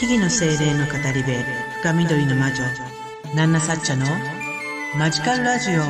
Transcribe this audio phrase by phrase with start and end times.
[0.00, 1.30] 木々の精霊の語り部
[1.82, 2.64] 深緑の魔女
[3.34, 4.06] ナンナサッチャの
[4.98, 5.82] マジカルラジオ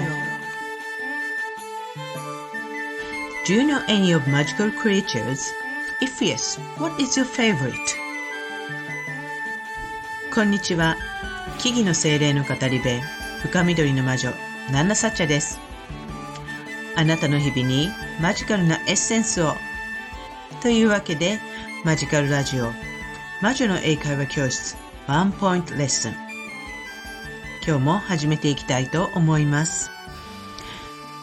[3.47, 5.53] Do you know any of magical creatures?
[6.03, 7.73] If yes, what is your favorite?
[10.35, 10.97] こんにちは
[11.61, 12.89] 木々の精霊の語り部
[13.43, 14.33] 深緑の魔女
[14.73, 15.61] ナンナサッチャです
[16.97, 17.91] あなたの日々に
[18.21, 19.53] マジカルなエッセンスを
[20.63, 21.39] というわけで
[21.85, 22.73] マジカルラジオ
[23.43, 24.77] 魔女の英会話教室。
[25.07, 26.13] ワンポイントレッスン
[27.67, 29.91] 今日も始めていきたいと思います。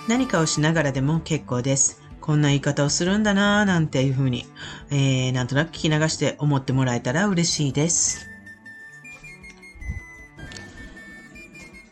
[0.09, 2.01] 何かをしながらでも結構です。
[2.19, 4.47] こんな言い方をするんだなぁなんていうふうに、
[4.89, 8.27] えー、なんとなく聞き流して思ってもらえたら嬉しいです。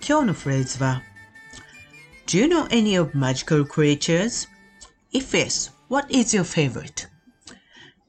[0.08, 1.04] 今日のフレーズは
[2.26, 4.50] Do you know any of magical creatures?
[5.14, 7.15] If yes, what is your favorite?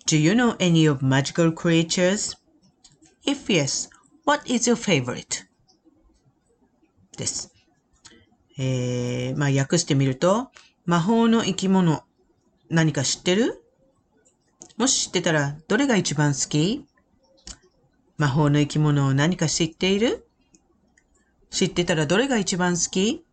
[0.07, 2.37] Do you know any of magical creatures?
[3.25, 3.89] If yes,
[4.25, 5.45] what is your favorite?
[7.17, 7.53] です。
[8.57, 10.53] えー、まあ訳してみると、
[10.85, 12.05] 魔法の生き物、
[12.71, 13.65] 何か知ってる
[14.77, 16.87] もし知ってたら、どれが一番好き
[18.17, 20.29] 魔法の生き物を何か知っている
[21.51, 23.25] 知ってたらどれが一番好き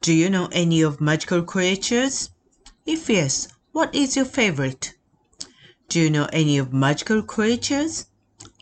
[0.00, 2.32] ?Do you know any of magical creatures?
[2.86, 5.01] If yes, what is your favorite?
[5.92, 8.06] Do you know any of magical creatures?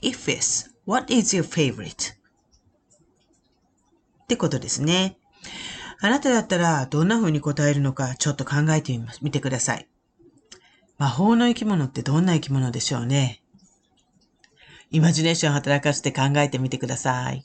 [0.03, 2.15] If yes, what is your favorite?
[4.25, 5.17] ってことですね。
[6.01, 9.89] あなただったらどんな風に答えるのかちょっと考えてみみてください。
[10.99, 13.45] 魔法の生き物ってどんな生き物でしょうね。
[14.91, 17.45] イマジネーションを働かせて考えてみてください。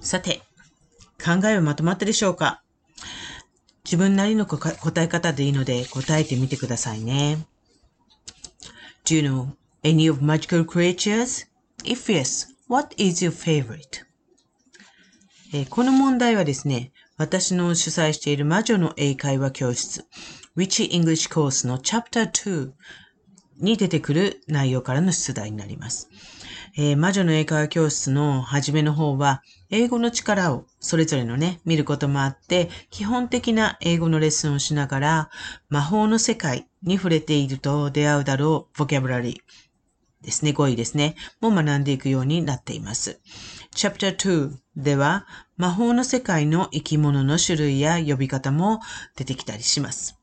[0.00, 0.40] さて、
[1.22, 2.62] 考えはまとまったでしょうか？
[3.84, 7.46] 自分なりの答え方でいいので答えてみてくださいね。
[9.04, 9.46] Do you know
[9.82, 11.46] any of magical creatures?
[11.84, 14.04] If yes, what is your favorite?
[15.54, 20.04] えこの問題はですね、私の主催している魔女の英会話教室
[20.56, 22.72] Witchy English Course の Chapter 2
[23.58, 26.08] に出てくる内容からの出題になります。
[26.80, 35.30] えー、魔女の英会話教室の初めの方は、英語の力をそれぞれのね、見ることもあって、基本的な英語のレッスンをしながら、
[35.68, 43.18] 魔法の世界に触れていると出会うだろう、ボキャブラリーですね、語彙ですね、も学んでいくようになっています。
[43.74, 48.78] Chapter 2では、魔法の世界の生き物の種類や呼び方も
[49.16, 50.17] 出てきたりします。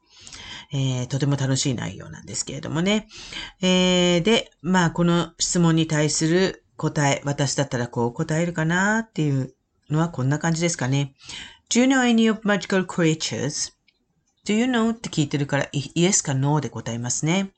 [0.71, 3.07] えー、とても楽しい内容なんですけれどもね。
[3.61, 9.53] えー、で、まあ、この質問に対する答え、私だったらこう答えるかなっていう
[9.89, 11.13] のはこんな感じですかね。
[11.69, 14.91] Do you know any of magical creatures?Do you know?
[14.91, 17.51] って聞いてるから、Yes か No で答えますね。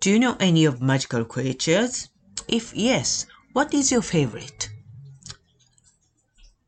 [0.00, 4.70] Do you know any of magical creatures?If yes, what is your favorite?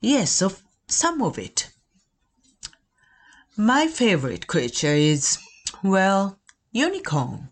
[0.03, 0.56] Yes, of
[0.89, 1.70] some of it.
[3.58, 5.40] My favorite creature is
[5.84, 6.38] Well,
[6.72, 7.50] unicorn.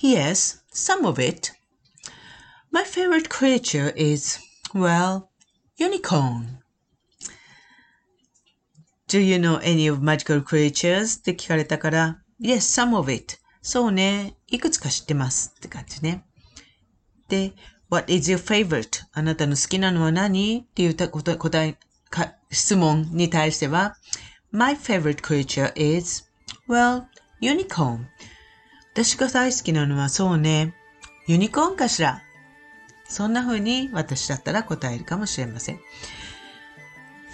[0.00, 1.52] Yes, some of it.
[2.70, 4.38] My favorite creature is,
[4.72, 5.28] well,
[5.76, 6.60] unicorn.
[9.06, 11.18] Do you know any of magical creatures?
[11.18, 13.36] って聞かれたから、Yes, some of it.
[13.60, 16.24] そうね、いくつか知ってますって感じね。
[17.28, 17.52] で、
[17.90, 19.04] What is your favorite?
[19.12, 21.76] あなたの好きなのは何っていう答え、
[22.55, 23.95] 質問に対しては、
[24.51, 26.23] My favorite creature is
[26.67, 27.03] Well,
[27.41, 28.05] unicorn.
[28.93, 30.73] 私が大好きなのはそうね、
[31.27, 32.21] ユニコーンかしら。
[33.07, 35.79] そんな風に私だったら答えるかもしれません。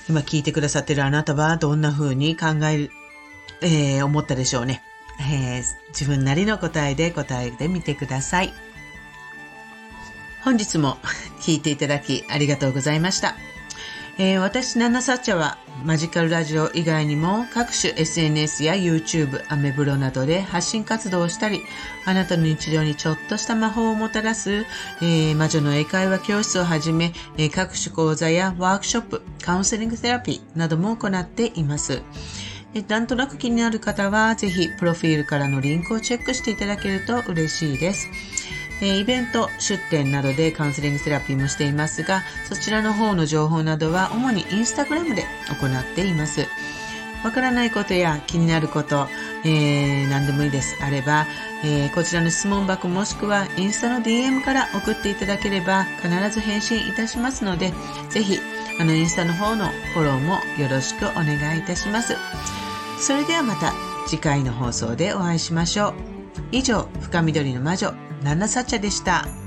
[0.10, 2.92] 今聞いてくださってるあなたはどんな風に考える、
[3.62, 4.82] えー、思ったでしょうね、
[5.20, 8.52] えー、自分なりの答えで答えてみてください。
[10.44, 10.98] 本日も
[11.40, 13.36] 聞いていただきありがとうございました。
[14.24, 21.64] えー、私、ナナサチャはマジカルラジオ以外にも各種 SNS や YouTube、アメブロなどで発信活動をしたり、
[22.06, 24.64] あなたの日常にちょっとした魔法をもたらす、
[25.02, 32.04] えー、魔女の英会話教室をはじめ、えー、各種講座やワークショップ、カウンセリングセラピーなども行っています。
[32.88, 38.08] なんとなく気になる方は、ぜひプロフィールからのリンクをチェックしていただけると嬉しいです。
[38.82, 46.48] えイベント、出店などでカウンセリングセラピーもしていますが、そちらの方の情報などは主にインスタグラムで行っています。
[47.24, 49.08] わからないことや気になること、
[49.46, 50.78] えー、何でもいいです。
[50.82, 51.28] あれば、
[51.64, 57.74] えー、こちらの質問箱もしくはインスタの DM から送っていただければ必ず返信いたしますので、
[58.10, 58.40] ぜひ、
[58.80, 62.16] あの、インスタの方のフォローもよろしくお願いいたします。
[63.00, 63.74] それではまた
[64.08, 65.94] 次回の放送でお会いしましょう。
[66.52, 67.94] 以上、深緑の魔女、
[68.24, 69.41] ナナサチャでした。